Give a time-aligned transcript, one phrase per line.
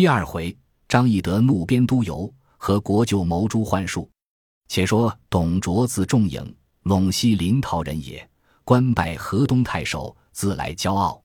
[0.00, 0.56] 第二回，
[0.88, 4.10] 张翼德怒鞭督邮，和国舅谋诛幻术。
[4.66, 8.26] 且说董卓字仲颖，陇西临洮人也，
[8.64, 11.22] 官拜河东太守，自来骄傲。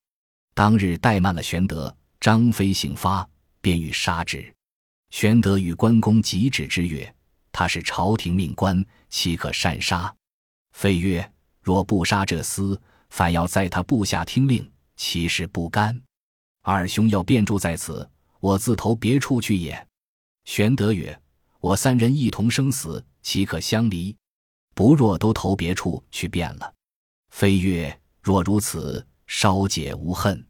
[0.54, 3.26] 当日怠慢了玄德，张飞醒发，
[3.62, 4.54] 便欲杀之。
[5.10, 7.16] 玄德与关公急止之曰
[7.54, 10.14] ：“他是朝廷命官，岂可擅杀？”
[10.76, 11.32] 飞曰
[11.64, 12.78] ：“若不杀这厮，
[13.10, 15.98] 反要在他部下听令，其实不甘。
[16.62, 18.06] 二兄要便住在此。”
[18.46, 19.88] 我自投别处去也。
[20.44, 21.20] 玄德曰
[21.60, 24.16] ：“我三人一同生死，岂可相离？
[24.76, 26.72] 不若都投别处去便了。”
[27.34, 30.46] 飞曰：“若如此，稍解无恨。”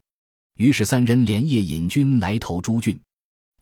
[0.60, 3.00] 于是三人连夜引军来投朱俊。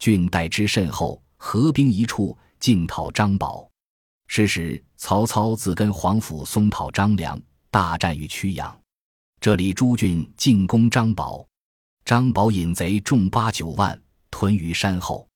[0.00, 3.70] 俊待之甚厚，合兵一处，进讨张宝。
[4.26, 7.40] 是时曹操自跟黄甫松讨张良，
[7.70, 8.76] 大战于曲阳。
[9.40, 11.46] 这里朱俊进攻张宝，
[12.04, 13.96] 张宝引贼众八九万。
[14.34, 15.28] 屯于山后，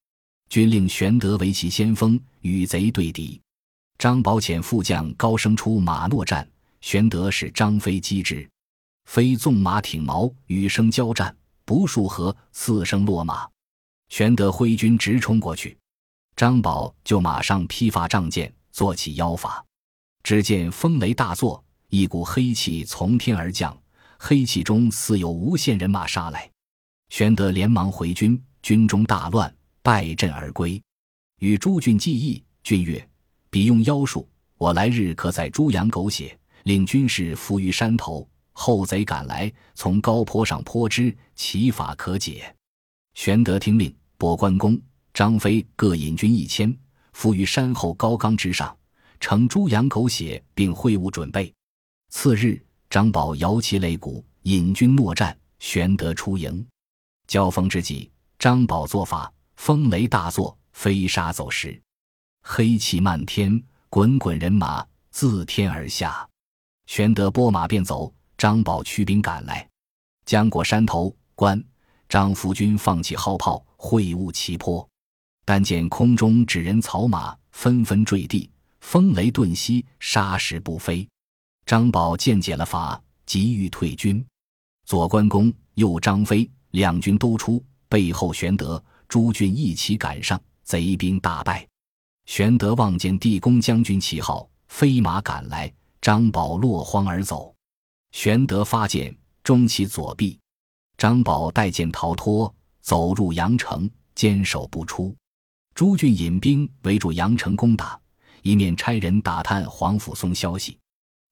[0.49, 3.41] 军令玄德为其先锋，与贼对敌。
[3.97, 6.47] 张宝遣副将高升出马槞战，
[6.81, 8.51] 玄德使张飞击之。
[9.05, 13.49] 飞纵马挺矛，与生交战，不数合，四声落马。
[14.09, 15.79] 玄德挥军直冲过去，
[16.35, 19.65] 张宝就马上披发仗剑，做起妖法。
[20.25, 23.81] 只见风雷大作，一股黑气从天而降，
[24.19, 26.51] 黑气中似有无限人马杀来。
[27.11, 28.43] 玄德连忙回军。
[28.63, 30.81] 军中大乱，败阵而归。
[31.41, 33.09] 与诸郡计议，俊曰
[33.51, 38.29] ：“彼用妖术，我来日可在猪羊狗血，令军士伏于山头。
[38.53, 42.55] 后贼赶来，从高坡上泼之，其法可解。”
[43.15, 44.81] 玄德听令，拨关公、
[45.15, 46.77] 张飞各引军一千，
[47.13, 48.77] 伏于山后高冈之上，
[49.21, 51.53] 乘猪羊狗血，并会务准备。
[52.11, 55.37] 次日，张宝摇旗擂鼓，引军搦战。
[55.61, 56.65] 玄德出营，
[57.27, 58.09] 交锋之际。
[58.39, 61.83] 张宝作法，风雷大作，飞沙走石，
[62.41, 66.29] 黑气漫天，滚滚人马自天而下。
[66.87, 69.69] 玄德拨马便走，张宝驱兵赶来，
[70.25, 71.61] 将过山头关，
[72.09, 74.89] 张福军放起号炮，会晤齐坡。
[75.45, 78.49] 但见空中纸人草马纷纷坠地，
[78.81, 81.05] 风雷顿息，沙石不飞。
[81.67, 84.25] 张宝见解了法，急欲退军。
[84.85, 87.61] 左关公，右张飞，两军都出。
[87.89, 91.67] 背后，玄德、朱俊一起赶上，贼兵大败。
[92.27, 97.55] 玄德望见地公将军旗号，飞马赶来，张宝落荒而走。
[98.13, 100.39] 玄德发剑中其左臂，
[100.97, 105.17] 张宝带剑逃脱，走入阳城，坚守不出。
[105.75, 107.99] 朱俊引兵围住阳城攻打，
[108.43, 110.77] 一面差人打探黄甫松消息。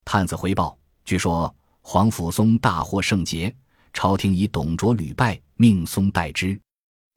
[0.05, 3.55] 探子回报，据说黄甫松大获圣捷。
[3.97, 6.61] 朝廷以董卓屡败，命松代之。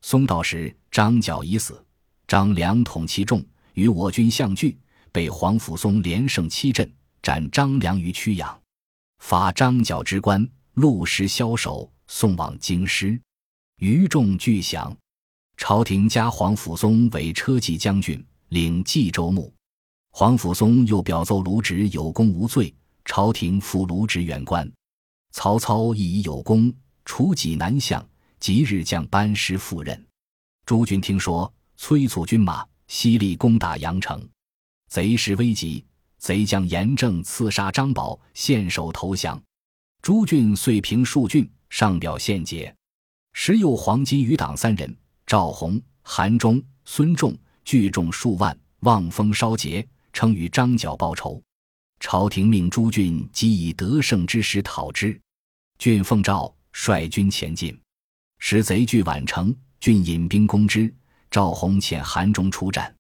[0.02, 1.86] 松到时，张角已死，
[2.26, 4.80] 张良统其众，与我军相拒，
[5.12, 6.90] 被黄甫松连胜七阵，
[7.22, 8.58] 斩张良于曲阳，
[9.18, 13.20] 罚张角之官，陆时枭首，送往京师。
[13.80, 14.96] 余众俱降。
[15.58, 19.54] 朝廷加黄甫松为车骑将军，领冀州牧。
[20.12, 22.74] 黄甫松又表奏卢植有功无罪，
[23.04, 24.72] 朝廷复卢植远官。
[25.32, 26.74] 曹操亦已有功，
[27.06, 28.06] 除己南向，
[28.40, 30.06] 即日将班师赴任。
[30.66, 34.28] 诸军听说，催促军马，犀利攻打阳城。
[34.90, 35.86] 贼势危急，
[36.18, 39.42] 贼将严正刺杀张宝，献首投降。
[40.02, 42.76] 朱俊遂平数郡，上表献捷。
[43.34, 44.96] 时有黄金余党三人：
[45.28, 51.42] 赵弘、韩忠、孙仲，聚众数万，望风烧劫，称与张角报仇。
[52.00, 55.20] 朝廷命朱俊即以得胜之时讨之。
[55.78, 57.78] 郡奉诏率军前进，
[58.40, 60.94] 时贼据宛城，郡引兵攻之。
[61.32, 62.94] 赵弘遣韩忠出战，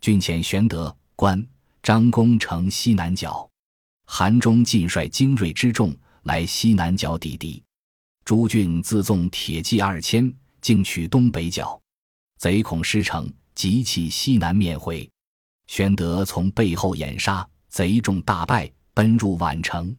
[0.00, 1.46] 郡遣玄德、关
[1.82, 3.46] 张公城西南角，
[4.06, 7.62] 韩忠尽率精锐之众来西南角抵敌。
[8.24, 10.32] 朱俊自纵铁骑二千，
[10.62, 11.78] 竟取东北角，
[12.38, 15.08] 贼恐失城，急弃西南面回。
[15.66, 17.46] 玄德从背后掩杀。
[17.68, 19.94] 贼众大败，奔入宛城。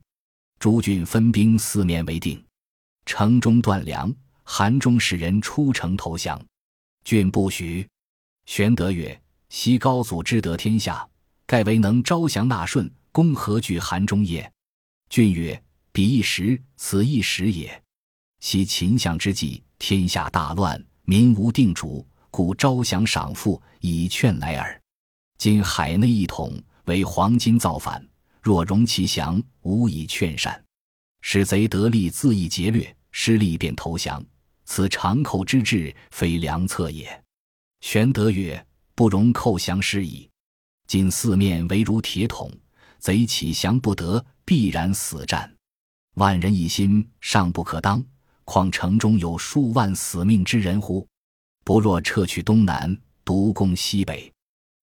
[0.60, 2.44] 诸郡分兵四面围定，
[3.06, 4.14] 城中断粮。
[4.50, 6.42] 韩忠使人出城投降，
[7.04, 7.86] 郡不许。
[8.46, 11.06] 玄德曰：“昔高祖之得天下，
[11.46, 14.50] 盖为能招降纳顺，公何惧韩忠也？”
[15.12, 15.62] 郡曰
[15.92, 17.84] ：“彼一时，此一时也。
[18.40, 24.82] 昔秦相之际，天下大乱，民无定主，故招降赏赋，以劝来耳。
[25.38, 26.58] 今海内一统。”
[26.88, 28.06] 为黄金造反，
[28.42, 30.62] 若容其降，无以劝善。
[31.22, 34.24] 使贼得利，自意劫掠，失利便投降。
[34.66, 37.24] 此长寇之志，非良策也。”
[37.82, 40.30] 玄德曰：“不容寇降失矣。
[40.88, 42.50] 今四面围如铁桶，
[43.00, 45.54] 贼起降不得，必然死战。
[46.16, 48.04] 万人一心，尚不可当，
[48.46, 51.06] 况城中有数万死命之人乎？
[51.66, 54.32] 不若撤去东南，独攻西北，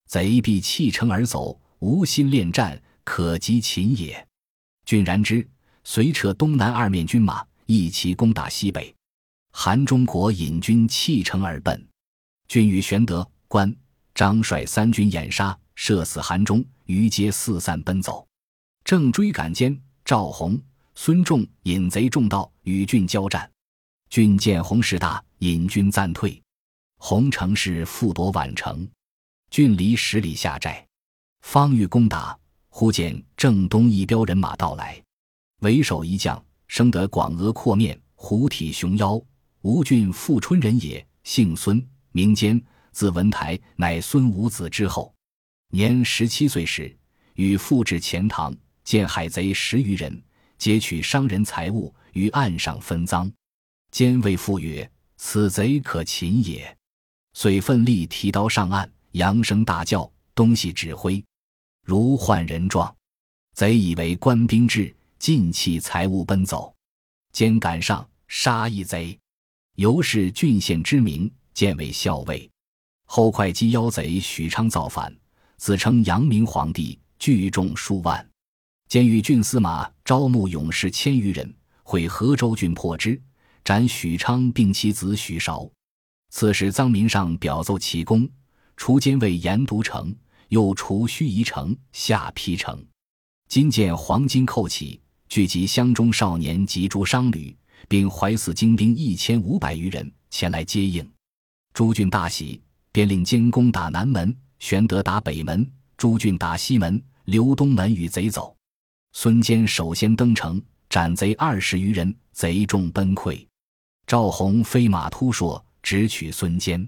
[0.07, 4.27] 贼必弃城而走，无心恋战，可及秦也。”
[4.85, 5.47] 俊然之，
[5.83, 8.91] 遂撤东南二面军马，一齐攻打西北。
[9.51, 11.87] 韩中国引军弃城而奔。
[12.47, 13.73] 郡与玄德、关
[14.15, 18.27] 张率三军掩杀，射死韩忠，余皆四散奔走。
[18.83, 20.59] 正追赶间，赵弘、
[20.95, 23.49] 孙仲引贼众到，与郡交战。
[24.09, 26.41] 郡见洪势大，引军暂退。
[26.97, 28.87] 洪乘势复夺宛城，
[29.51, 30.84] 郡离十里下寨，
[31.47, 32.37] 方欲攻打，
[32.69, 35.01] 忽见正东一彪人马到来，
[35.61, 39.21] 为首一将生得广额阔面，虎体熊腰，
[39.61, 41.81] 吴郡富春人也，姓孙。
[42.11, 42.61] 名坚，
[42.91, 45.13] 字文台，乃孙武子之后。
[45.69, 46.93] 年十七岁时，
[47.35, 48.53] 与父至钱塘，
[48.83, 50.21] 见海贼十余人，
[50.57, 53.31] 劫取商人财物，于岸上分赃。
[53.91, 56.75] 坚谓父曰：“此贼可擒也。”
[57.33, 61.23] 遂奋力提刀上岸，扬声大叫，东西指挥，
[61.85, 62.93] 如唤人状。
[63.53, 66.75] 贼以为官兵至，尽弃财物奔走。
[67.31, 69.17] 兼赶上，杀一贼，
[69.75, 71.31] 由是郡县知名。
[71.53, 72.51] 建为校尉，
[73.05, 75.15] 后会稽妖贼许昌造反，
[75.55, 78.29] 自称阳明皇帝，聚众数万。
[78.89, 83.17] 监狱郡司马招募勇士千余人，会河州郡破之，
[83.63, 85.65] 斩许昌并其子许韶。
[86.29, 88.27] 刺史臧民上表奏其功，
[88.75, 90.13] 除监卫严都城，
[90.49, 92.85] 又除盱眙城、下邳城。
[93.47, 94.99] 今见黄金寇起，
[95.29, 97.55] 聚集乡中少年及诸商旅，
[97.87, 101.07] 并怀死精兵一千五百余人前来接应。
[101.73, 102.61] 朱俊大喜，
[102.91, 108.55] 便令监攻打南门，玄德打北门，朱俊打西门，留东门与贼走。
[109.13, 113.45] 孙坚首先登城，斩贼二十余人，贼众崩溃。
[114.07, 116.87] 赵弘飞马突硕，直取孙坚。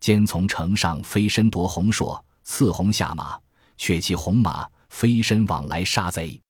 [0.00, 3.38] 坚从城上飞身夺红硕，刺红下马，
[3.76, 6.40] 却骑红马飞身往来杀贼。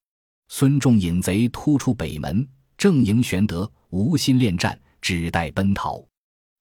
[0.46, 2.48] 孙仲引贼突出北门，
[2.78, 6.02] 正迎玄德，无心恋战，只待奔逃。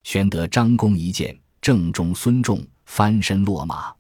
[0.02, 3.94] 玄德张弓一箭，正中孙仲，翻身落马。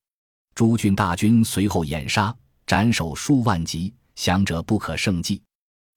[0.55, 2.35] 诸郡大军随后掩杀，
[2.65, 5.39] 斩首数万级，降者不可胜计。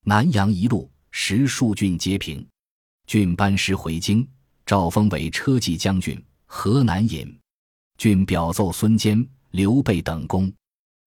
[0.04, 2.46] 南阳一路，十数郡皆平。
[3.06, 4.28] 郡班师回京，
[4.66, 7.39] 诏封为车骑将军、河南尹。
[8.00, 10.50] 郡表奏孙坚、刘备等功，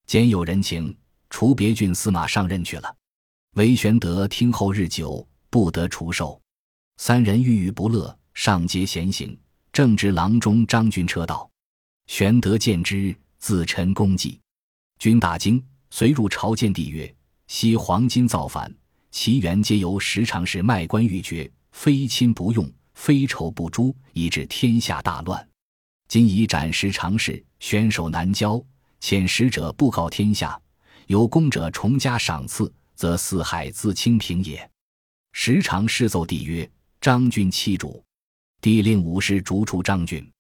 [0.06, 0.96] 兼有人情，
[1.28, 2.96] 除别郡司马上任去了。
[3.56, 6.40] 韦玄德听后日久，不得除授。
[6.98, 8.16] 三人郁郁不乐。
[8.36, 9.36] 上街闲行，
[9.72, 11.50] 正值郎中张军车到，
[12.06, 14.40] 玄德见之，自陈功绩。
[15.00, 17.12] 军大惊，遂入朝见帝曰
[17.48, 18.72] ：“昔黄巾造反，
[19.10, 25.50] 其源皆由时常侍卖官鬻爵，非亲不用，非仇不诛，以致天下大乱。
[26.14, 28.64] 今以斩时常侍，选手难交，
[29.02, 30.62] 遣使者布告天下，
[31.08, 34.70] 有功者重加赏赐，则四海自清平也。”
[35.34, 36.70] 时常侍奏帝曰
[37.02, 38.00] ：“张俊弃主。”
[38.62, 40.32] 帝令武士逐出张俊，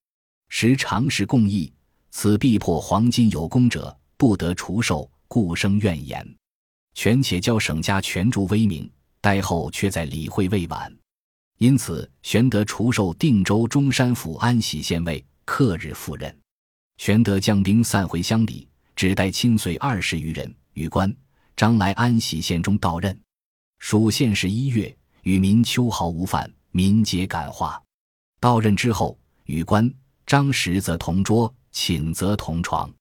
[0.47, 1.73] 时常侍共议，
[2.11, 6.23] 此必破黄金有功者，不得除授，故生怨言。
[6.93, 8.87] 权且教省家全助威名，
[9.19, 10.95] 待后却在理会未晚。
[11.57, 16.35] 因此，玄德除授定州中山府安喜县尉，克日赴任。
[16.97, 21.13] 玄德将兵散回乡里，只带亲随二十余人，与关
[21.55, 23.19] 张来安喜县中到任。
[23.79, 27.81] 属县是一月，与民秋毫无犯，民皆感化。
[28.39, 29.91] 到任之后，与关
[30.25, 32.91] 张实则同桌，寝则同床。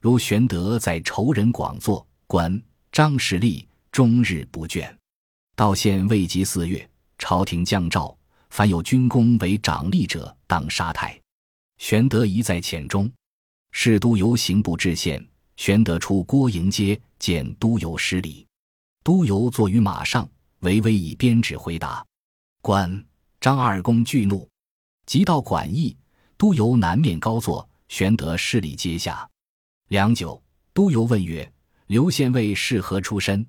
[0.00, 4.90] 如玄德在仇人广作，关张实立终日不倦。
[5.56, 8.16] 到县未及四月，朝廷降诏，
[8.48, 11.19] 凡有军功为长吏者，当杀太。
[11.80, 13.10] 玄德一在浅中，
[13.72, 15.26] 侍都游刑部知县。
[15.56, 18.46] 玄德出郭营街，见都邮失礼。
[19.02, 22.04] 都邮坐于马上，微微以鞭指回答。
[22.60, 23.02] 关
[23.40, 24.46] 张二公惧怒。
[25.06, 25.96] 即到馆驿，
[26.36, 29.26] 都邮南面高坐，玄德施礼阶下。
[29.88, 30.40] 良久，
[30.74, 31.50] 都邮问曰
[31.88, 33.44] ：“刘县尉是何出身？”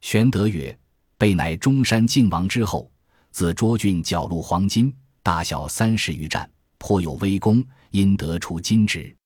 [0.00, 0.78] 玄德曰
[1.18, 2.88] ：“备乃中山靖王之后，
[3.32, 6.48] 自涿郡缴入黄金，大小三十余战，
[6.86, 9.16] 颇有威功，因得出金职。”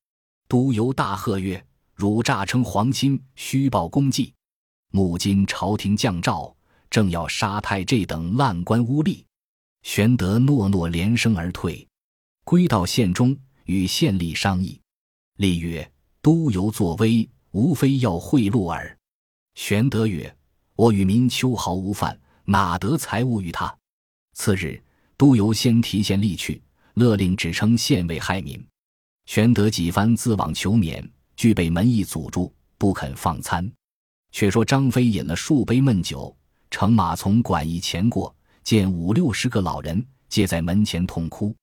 [0.46, 4.32] 都游大喝曰：“汝诈称皇亲，虚报功绩！
[4.92, 6.54] 目今朝廷降诏，
[6.88, 9.24] 正要杀太这等烂官污吏。”
[9.82, 11.84] 玄德诺诺连声而退，
[12.44, 14.80] 归到县中，与县吏商议。
[15.38, 15.90] 吏曰
[16.22, 18.96] ：“都邮作威，无非要贿赂耳。”
[19.56, 20.32] 玄德曰
[20.76, 23.76] ：“我与民秋毫无犯，哪得财物与他？”
[24.34, 24.80] 次日，
[25.16, 26.62] 都邮先提县吏去，
[26.98, 28.62] 勒令只称县尉害民。
[29.26, 33.70] 玄德几番自往求免，俱被门役阻住，不肯放餐。
[34.32, 36.36] 却说张飞饮了数杯闷酒，
[36.70, 41.54] 乘马从馆驿前过，见五六十个老人皆在门前痛哭。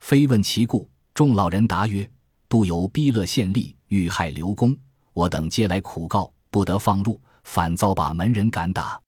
[0.00, 2.08] 飞问其故，众老人答曰
[2.48, 4.76] ：“都邮逼勒县吏，欲害刘公，
[5.12, 9.00] 我等皆来苦告，不得放入，反遭把门人赶打。”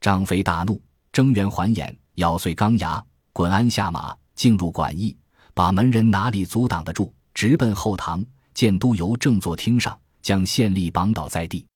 [0.00, 0.80] 张飞大怒，
[1.12, 5.14] 睁圆环眼，咬碎钢牙，滚鞍下马，进入馆驿，
[5.52, 7.12] 把门人哪里阻挡得住？
[7.34, 11.66] 直奔后堂，见都邮正坐厅上，将县吏绑倒在地。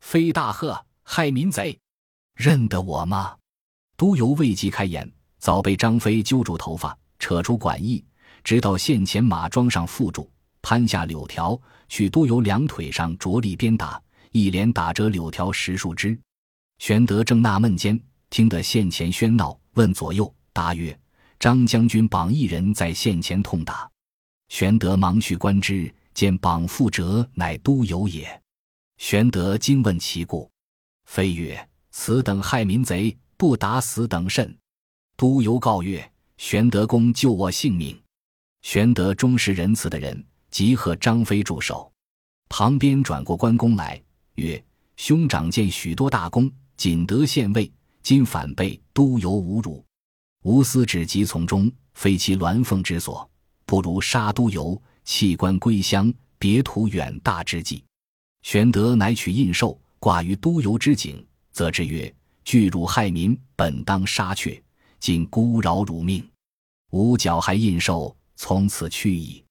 [0.00, 1.78] 飞大喝：“害民贼，
[2.34, 3.36] 认得我吗？”
[3.98, 5.06] 都邮未及开言，
[5.38, 8.02] 早被张飞揪住头发，扯出馆驿，
[8.42, 10.26] 直到县前马桩上缚住，
[10.62, 14.00] 攀下柳条，去都邮两腿上着力鞭打，
[14.32, 16.18] 一连打折柳条十数枝。
[16.78, 20.98] 玄德正纳闷间，听得县前喧闹，问左右，答曰
[21.38, 23.90] ：“张将军绑一人在县前痛打。”
[24.48, 28.42] 玄德忙去观之，见绑缚者乃都邮也。
[28.98, 30.50] 玄德惊问其故，
[31.06, 34.56] 飞曰：“此等害民贼，不打死等甚？”
[35.16, 38.00] 都邮告曰：“玄德公救我性命。”
[38.62, 41.92] 玄德忠实仁慈的人，即贺张飞助手。
[42.48, 44.00] 旁边转过关公来，
[44.36, 44.64] 曰
[44.96, 47.70] ：“兄长见许多大功，仅得县尉，
[48.02, 49.84] 今反被都邮侮辱，
[50.46, 53.28] 无私只及从中，非其鸾凤之所。”
[53.66, 57.82] 不如杀都邮，弃官归乡，别图远大之计。
[58.42, 62.14] 玄德乃取印绶挂于都邮之井，则之曰
[62.46, 64.62] ：“拒辱害民，本当杀却，
[65.00, 66.24] 今孤饶汝命，
[66.92, 69.44] 吾缴还印绶，从此去矣。”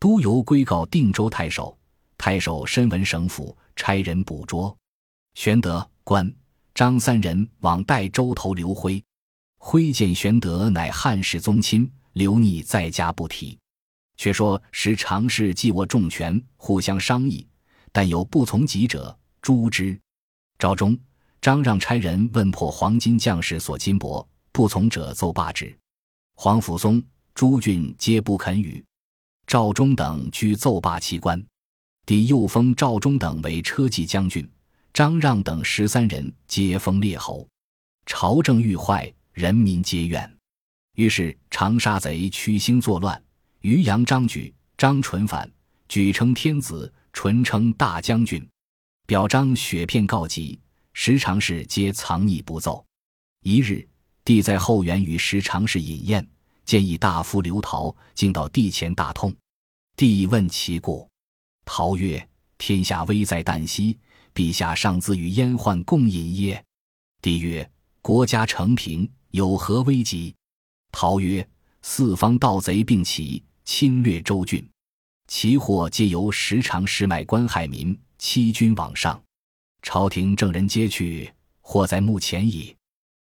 [0.00, 1.78] 都邮归告定州太守，
[2.18, 4.76] 太守身闻省府，差人捕捉。
[5.34, 6.28] 玄德、关
[6.74, 9.00] 张三人往代州头刘辉，
[9.64, 11.88] 挥剑玄德乃汉室宗亲。
[12.12, 13.58] 留逆在家不提。
[14.18, 17.46] 却说时常侍既握重权，互相商议，
[17.90, 19.98] 但有不从己者，诛之。
[20.58, 20.94] 赵忠，
[21.40, 25.74] 张让差人问破黄金将士所金帛，不从者奏罢之。
[26.34, 27.02] 黄甫松、
[27.34, 28.84] 朱俊皆不肯与。
[29.46, 31.42] 赵忠等俱奏罢其官。
[32.04, 34.46] 帝又封赵忠等为车骑将军，
[34.92, 37.48] 张让等十三人皆封列侯。
[38.04, 40.38] 朝政愈坏，人民皆怨。
[40.94, 43.22] 于是长沙贼屈兴作乱，
[43.60, 45.50] 渔阳张举、张纯反，
[45.88, 48.46] 举称天子，纯称大将军，
[49.06, 50.58] 表彰雪片告急。
[50.94, 52.84] 时常侍皆藏匿不奏。
[53.42, 53.88] 一日，
[54.24, 56.28] 帝在后园与时常侍饮宴，
[56.66, 59.34] 见一大夫刘陶，竟到帝前大痛。
[59.96, 61.08] 帝问其故，
[61.64, 63.98] 陶曰：“天下危在旦夕，
[64.34, 66.62] 陛下尚自与阉宦共饮耶？”
[67.22, 67.70] 帝曰
[68.02, 70.34] ：“国家承平，有何危急？”
[70.92, 71.46] 陶曰
[71.82, 74.66] ：“四方盗贼并起，侵略州郡，
[75.26, 79.20] 其祸皆由时常失卖官害民，欺君罔上。
[79.82, 82.74] 朝廷正人皆去，祸在目前矣。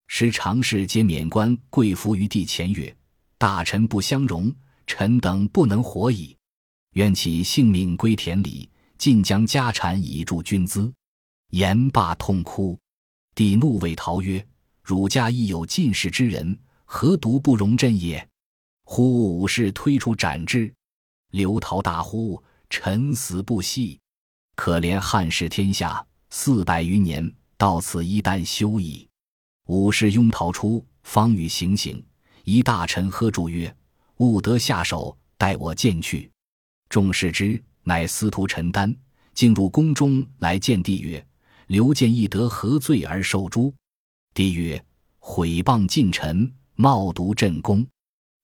[0.08, 2.96] 时常侍皆免官，跪伏于地前曰
[3.38, 4.54] ：‘大臣不相容，
[4.88, 6.38] 臣等不能活矣。
[6.94, 10.94] 愿其性命归田里，尽将家产以助军资。’
[11.52, 12.80] 言罢痛哭。
[13.34, 14.46] 帝怒谓陶曰
[14.86, 18.26] ：‘汝家亦有进士之人。’”何独不容朕也？
[18.84, 20.72] 呼武士推出斩之。
[21.32, 24.00] 刘陶大呼：“臣死不息！
[24.56, 29.06] 可怜汉室天下四百余年，到此一旦休矣。”
[29.66, 32.02] 武士拥逃出，方欲行刑。
[32.44, 33.76] 一大臣喝住曰
[34.18, 36.32] ：“勿得下手，待我见去。”
[36.88, 38.96] 众视之，乃司徒陈丹，
[39.34, 41.26] 进入宫中来见帝曰
[41.68, 43.74] ：“刘建义得何罪而受诛？”
[44.36, 44.86] 帝曰
[45.18, 47.88] ：“毁谤近臣。”冒渎朕功，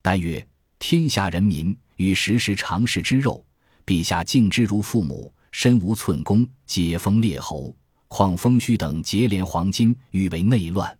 [0.01, 0.47] 但曰：
[0.79, 3.45] 天下人民与时时常食之肉，
[3.85, 7.75] 陛下敬之如父母，身无寸功，解封列侯，
[8.07, 10.97] 况封虚等结连黄金，欲为内乱。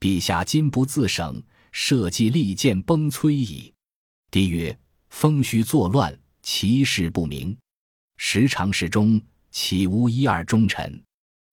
[0.00, 3.72] 陛下今不自省，社稷利剑崩摧矣。
[4.32, 4.76] 帝曰：
[5.10, 7.56] 封虚作乱，其事不明。
[8.16, 9.22] 时常侍中
[9.52, 11.00] 岂无一二忠臣？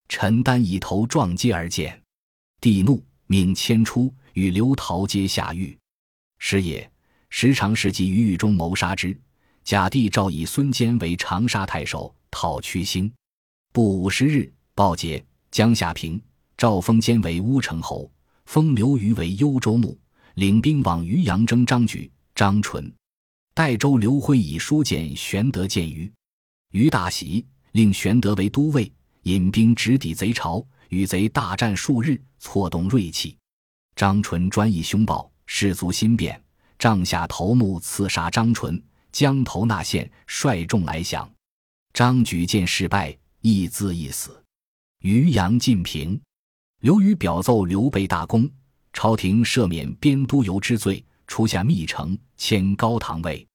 [0.09, 2.00] 臣单以头撞阶而见。
[2.61, 4.13] 帝怒，命迁出。
[4.33, 5.77] 与刘陶皆下狱。
[6.37, 6.89] 时也，
[7.29, 9.19] 时常侍及于狱中谋杀之。
[9.63, 13.11] 假帝诏以孙坚为长沙太守，讨屈兴。
[13.73, 16.21] 不五十日，报捷，江夏平。
[16.55, 18.09] 赵封坚为乌程侯，
[18.45, 19.99] 封刘虞为幽州牧。
[20.35, 22.89] 领兵往渔阳征张举、张纯。
[23.53, 26.09] 代州刘辉以书简玄德见于
[26.71, 28.89] 于大喜，令玄德为都尉，
[29.23, 33.37] 引兵直抵贼巢，与贼大战数日，挫动锐气。
[33.95, 36.41] 张纯专议凶暴，士卒心变，
[36.77, 41.29] 帐下头目刺杀张纯，将头纳县，率众来降。
[41.93, 44.43] 张举见事败，亦自缢死。
[44.99, 46.19] 渔阳晋平，
[46.81, 48.49] 刘于表奏刘备大功，
[48.91, 53.47] 朝廷赦免边都邮之罪，出下密呈，迁高唐尉。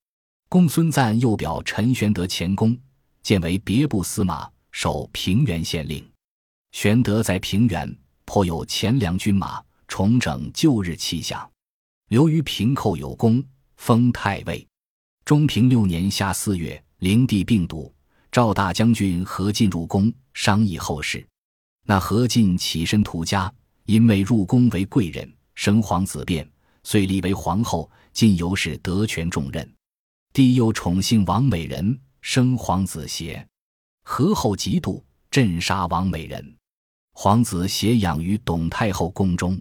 [0.49, 2.75] 公孙瓒又表陈玄德前功，
[3.23, 6.02] 建为别部司马，守平原县令。
[6.76, 11.50] 玄德在平原颇有钱粮军马，重整旧日气象。
[12.11, 13.42] 刘虞平寇有功，
[13.78, 14.68] 封太尉。
[15.25, 17.90] 中平六年夏四月，灵帝病笃。
[18.30, 21.26] 赵大将军何进入宫商议后事，
[21.87, 23.50] 那何进起身图家，
[23.87, 26.47] 因为入宫为贵人，生皇子变，
[26.83, 27.90] 遂立为皇后。
[28.12, 29.66] 进由是得权重任。
[30.35, 33.49] 帝又宠幸王美人，生皇子协。
[34.04, 36.54] 何后嫉妒，镇杀王美人。
[37.18, 39.58] 皇子协养于董太后宫中。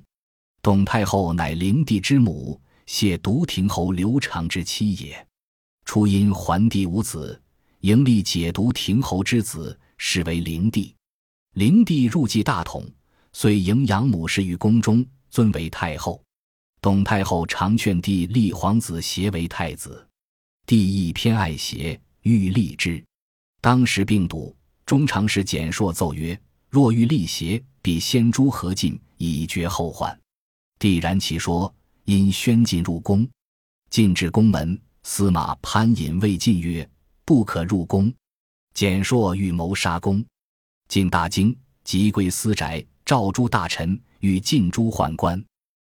[0.62, 5.26] 董太后乃灵帝之母，谢独亭侯刘长之妻也。
[5.86, 7.42] 初因桓帝无子。
[7.80, 10.94] 迎立解毒亭侯之子，是为灵帝。
[11.54, 12.86] 灵帝入继大统，
[13.32, 16.22] 遂迎养母氏于宫中，尊为太后。
[16.82, 20.06] 董太后常劝帝立皇子协为太子，
[20.66, 23.02] 帝亦偏爱协，欲立之。
[23.62, 24.54] 当时病笃，
[24.86, 26.38] 中常侍简硕奏曰
[26.76, 30.20] ：“若欲立邪，必先诛何进，以绝后患。”
[30.78, 33.26] 帝然其说，因宣进入宫，
[33.90, 36.86] 进至宫门，司马潘隐谓进曰。
[37.24, 38.14] 不可入宫。
[38.74, 40.22] 简硕欲谋杀公，
[40.90, 45.42] 进大惊，即归私宅，召诸大臣，与进诛宦官。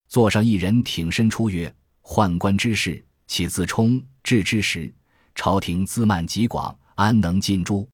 [0.08, 4.90] 座上一人挺身出曰：“宦官之事，岂自充至之时？
[5.36, 7.86] 朝廷资慢极广，安能尽诛？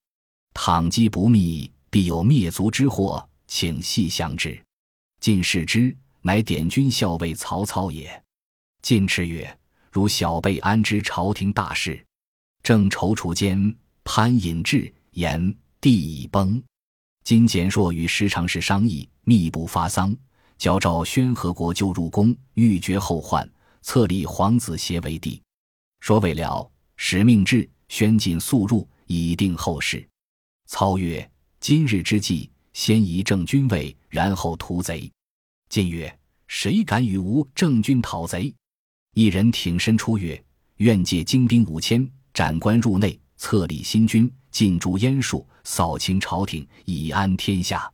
[0.53, 4.61] 倘机不密，必有灭族之祸，请细详之。”
[5.21, 8.21] 进视之，乃点军校尉曹操也。
[8.81, 9.57] 进斥曰
[9.89, 12.05] ：“如小辈安知朝廷大事？”
[12.61, 16.61] 正踌躇间，潘隐至，言地已崩。
[17.23, 20.13] 今简硕与时常侍商议，密不发丧，
[20.57, 23.49] 矫诏宣和国舅入宫，欲绝后患，
[23.81, 25.41] 册立皇子协为帝。
[26.01, 30.05] 说未了，使命至，宣进速入，以定后事。
[30.67, 31.25] 操曰
[31.67, 35.11] ：“今日之计，先移正军位，然后屠贼。”
[35.67, 36.15] 晋曰
[36.47, 38.53] ：“谁敢与吾正军讨贼？”
[39.15, 40.39] 一人挺身出曰
[40.77, 47.91] ：“愿借精兵五千。”斩官入内，册立新君，尽诛阉术，扫清朝廷，以安天下。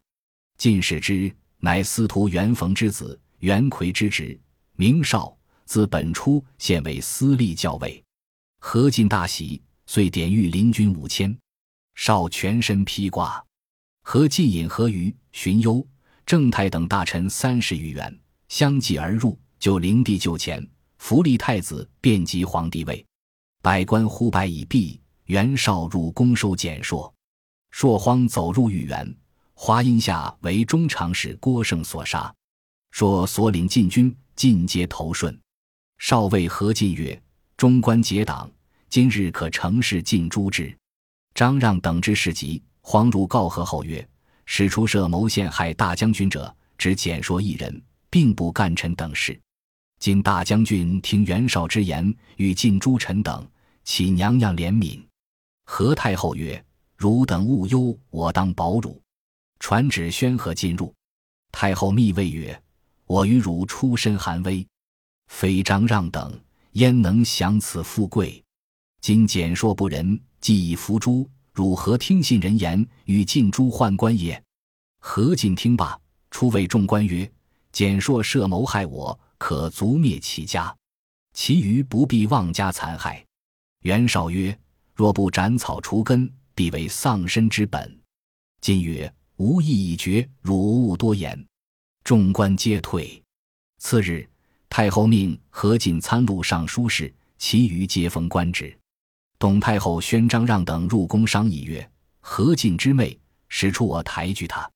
[0.57, 4.37] 进士之，乃司徒元逢之子，元奎之侄，
[4.75, 8.03] 名绍，自本初，现为司隶校尉。
[8.59, 11.33] 何进大喜，遂典谕临军五千。
[11.95, 13.41] 绍全身披挂。
[14.13, 15.87] 何进引何虞、荀攸、
[16.25, 18.19] 郑泰等大臣三十余员，
[18.49, 23.05] 相继而入，就灵帝就前，扶立太子，遍及皇帝位。
[23.61, 27.13] 百官呼拜已毕，袁绍入宫收简硕，
[27.69, 29.15] 硕慌走入御园，
[29.53, 32.35] 华阴下为中常侍郭盛所杀。
[32.91, 35.39] 说所领禁军尽皆投顺。
[35.99, 37.17] 少尉何进曰
[37.55, 38.51] ：“中官结党，
[38.89, 40.77] 今日可乘势尽诛之。”
[41.33, 44.07] 张让等之事急，慌入告和后曰
[44.45, 49.39] ：“使出设谋陷害大将军者，只简硕一人，并不干臣等事。”
[49.99, 53.47] 今大将军听袁绍之言，与晋诸臣等，
[53.83, 54.99] 岂娘娘怜悯。
[55.65, 56.63] 何太后曰
[56.97, 58.99] ：“汝等勿忧，我当保汝。”
[59.59, 60.91] 传旨宣和进入。
[61.51, 62.59] 太后密谓曰
[63.05, 64.65] ：“我与汝出身寒微，
[65.27, 66.39] 非张让等，
[66.71, 68.43] 焉能享此富贵？
[69.01, 74.41] 今简硕不仁，既已伏诛，汝何听信人言，与晋诸宦官也？”
[74.99, 77.31] 何进听罢，出谓众官曰
[77.71, 80.71] ：“简硕设谋害我。”可族灭其家，
[81.33, 83.25] 其余不必妄加残害。
[83.81, 84.55] 袁绍曰
[84.93, 87.99] ：“若不斩草除根，必为丧身之本。”
[88.61, 91.43] 今曰：“吾意已决，汝勿多言。”
[92.05, 93.19] 众官皆退。
[93.79, 94.29] 次日，
[94.69, 98.77] 太后命何进参录尚书事，其余皆封官职。
[99.41, 101.89] 董太后宣张让等入宫商议曰
[102.21, 104.69] ：“何进之妹，使出我抬举他。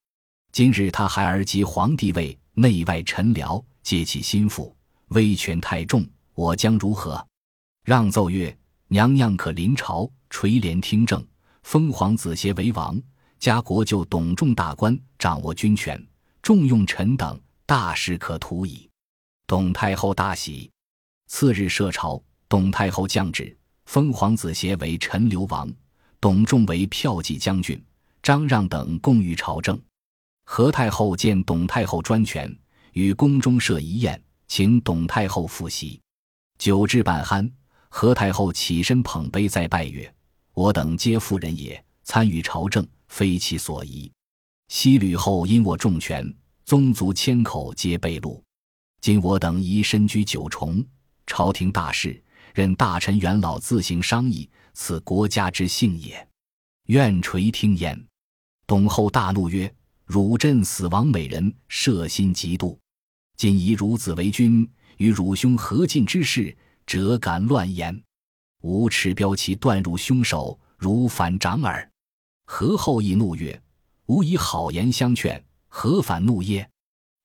[0.51, 4.75] 今日他孩儿及皇帝位，内外臣僚。”皆其心腹，
[5.09, 7.23] 威权太重，我将如何？
[7.83, 8.57] 让奏曰
[8.89, 11.23] ：“娘娘可临朝垂帘听政，
[11.61, 12.99] 封皇子协为王，
[13.37, 16.03] 加国舅董仲大官，掌握军权，
[16.41, 18.89] 重用臣等，大事可图矣。”
[19.45, 20.71] 董太后大喜。
[21.27, 25.71] 次日设朝，董太后降旨，封皇子协为陈留王，
[26.19, 27.81] 董仲为骠骑将军，
[28.21, 29.79] 张让等共御朝政。
[30.43, 32.53] 何太后见董太后专权，
[32.93, 35.99] 与宫中设一宴，请董太后复席。
[36.57, 37.49] 酒至半酣，
[37.89, 40.13] 何太后起身捧杯再拜曰
[40.53, 44.11] ：“我等皆妇人也，参与朝政，非其所宜。
[44.67, 48.41] 昔吕后因我重权，宗族千口皆被戮。
[49.01, 50.83] 今我等已身居九重，
[51.27, 52.23] 朝廷大事，
[52.55, 56.27] 任大臣元老自行商议，此国家之幸也。
[56.87, 58.03] 愿垂听焉。”
[58.65, 59.71] 董后大怒曰
[60.05, 62.75] ：“汝朕死亡美人，摄心嫉妒，
[63.37, 66.55] 今以汝子为君。”与汝兄何进之事，
[66.87, 68.01] 辄敢乱言？
[68.61, 71.91] 吾持标旗断汝凶手，汝反掌耳！
[72.45, 73.61] 何后亦怒曰
[74.07, 76.69] ：“吾以好言相劝，何反怒耶？”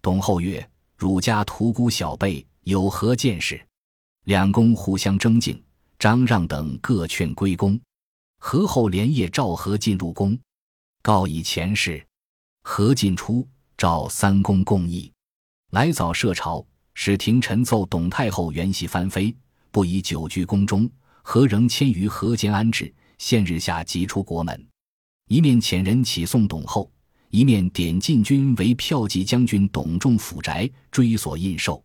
[0.03, 3.65] 董后曰：“汝家屠孤小辈，有何见识？”
[4.25, 5.63] 两公互相争竞，
[5.99, 7.81] 张让等各劝归宫。
[8.39, 10.39] 何后连夜召何进入宫，
[11.03, 12.05] 告以前事。
[12.63, 15.11] 何进出，召三公共议，
[15.71, 16.65] 来早设朝。
[16.93, 19.35] 使廷臣奏董太后原系翻飞，
[19.71, 20.91] 不宜久居宫中。
[21.23, 22.93] 何仍迁于河间安置？
[23.17, 24.67] 现日下即出国门。
[25.29, 26.91] 一面遣人启送董后，
[27.31, 31.83] 一面点禁军为骠骑将军董仲府宅追索印绶。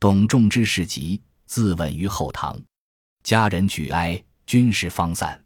[0.00, 2.56] 董仲之事急，自刎于后堂。
[3.24, 5.42] 家人举哀，军士方散。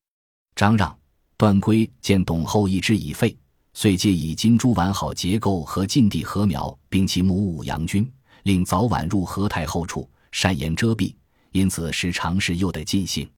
[0.55, 0.95] 张让、
[1.39, 3.35] 段珪见董后一支已废，
[3.73, 8.13] 遂借以金珠完好结构和晋帝何苗，并其母武阳君。
[8.43, 11.15] 令早晚入何太后处，善言遮蔽，
[11.53, 13.31] 因此时常事又得尽兴。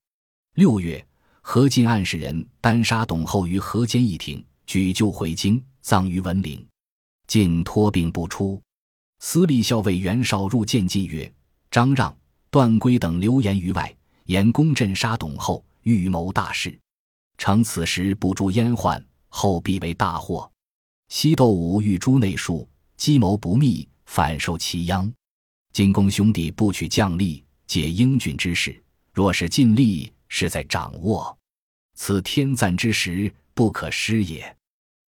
[0.55, 1.07] 六月，
[1.43, 6.67] 何进暗使人单杀董后于河间一庭，举柩回京，葬于文陵。
[7.27, 8.61] 晋托病不出，
[9.19, 11.31] 司隶校尉袁绍入见晋曰
[11.71, 12.15] ：“张让、
[12.55, 13.93] 段珪等流言于外，
[14.27, 16.79] 言公镇杀董后，预谋大事。
[17.37, 20.49] 乘此时不诛阉宦，后必为大祸。
[21.09, 25.13] 西窦武欲诛内庶，计谋不密。”反受其殃，
[25.73, 28.81] 进公兄弟不取将吏，解英俊之事。
[29.13, 31.37] 若是尽力，是在掌握，
[31.97, 34.57] 此天赞之时，不可失也。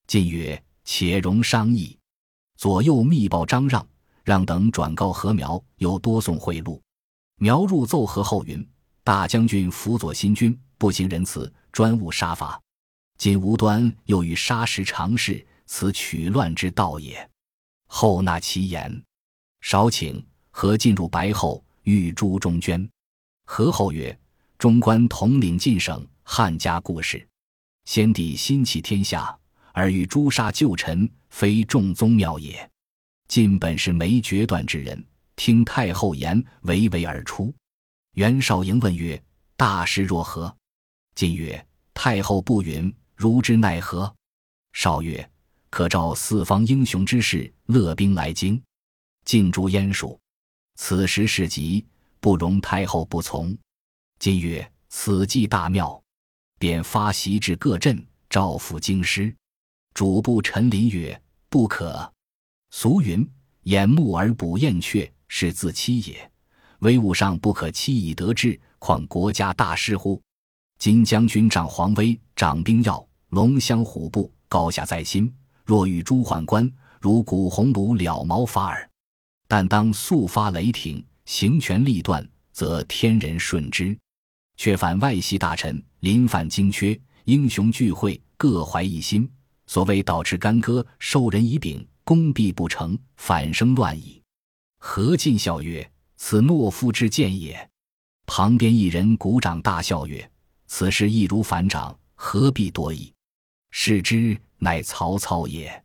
[0.09, 1.97] 晋曰：“且容商议。”
[2.59, 3.87] 左右密报张让，
[4.25, 6.81] 让等转告何苗，又多送贿赂。
[7.39, 8.67] 苗入奏何后云
[9.05, 12.61] ：“大将军辅佐新君，不行仁慈，专务杀伐。
[13.19, 17.29] 今无端又欲杀时常事，此取乱之道也。”
[17.89, 19.03] 后纳其言，
[19.61, 22.89] 少请何进入白后，欲诛中捐。
[23.45, 24.19] 何后曰
[24.59, 27.27] ：“中官统领晋省，汉家故事。
[27.85, 29.39] 先帝心起天下，
[29.73, 32.69] 而欲诛杀旧臣，非众宗庙也。
[33.29, 35.05] 晋本是没决断之人，
[35.37, 37.55] 听太后言，娓娓而出。”
[38.15, 39.23] 袁绍迎问曰
[39.57, 40.55] ：“大事若何？”
[41.15, 44.13] 晋曰：“太后不允，如之奈何？”
[44.73, 45.31] 绍曰。
[45.69, 48.63] 可召四方英雄之士，勒兵来京，
[49.27, 50.19] 尽诛燕蜀。
[50.77, 51.85] 此时事急，
[52.19, 53.55] 不容太后不从。
[54.19, 56.03] 今曰此计大妙，
[56.59, 59.35] 便发檄至各镇，召赴京师。
[59.93, 61.21] 主簿陈琳曰
[61.51, 62.11] ：“不可。
[62.71, 63.29] 俗云：
[63.65, 66.31] 掩目而捕燕雀，是自欺也。
[66.81, 70.21] 威武上不可欺以得志，况国家大事乎？
[70.79, 75.33] 今将军长皇威，掌兵要，龙骧虎步，高下在心。”
[75.65, 78.89] 若遇诸宦官，如古红炉了毛发耳。
[79.49, 83.99] 但当速发雷霆，行权力断，则天人顺之。
[84.57, 89.29] 却反外系大臣，临犯精缺，英雄聚会，各怀一心。
[89.67, 94.23] 所谓导致干戈，授人以柄，功必不成，反生乱矣。
[94.79, 97.71] 何进笑曰：“此懦夫之见也。”
[98.27, 100.31] 旁边一人鼓掌大笑曰
[100.67, 103.13] ：“此事易如反掌，何必多疑？
[103.71, 105.85] 视之。”乃曹操也，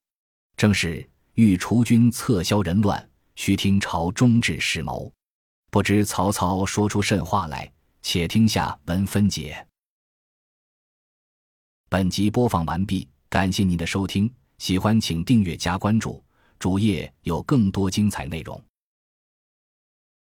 [0.55, 5.11] 正是欲除君策销人乱，须听朝中志士谋。
[5.69, 7.69] 不知曹操说出甚话来？
[8.01, 9.67] 且听下文分解。
[11.89, 16.23] 本集播放完毕，感谢您的收听，喜欢请订阅加关注，
[16.57, 18.63] 主页有更多精彩内容。